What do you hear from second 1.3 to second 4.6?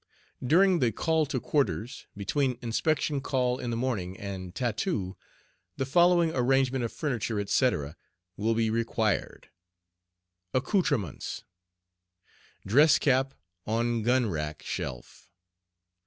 Quarters," between "Inspection Call" in the morning and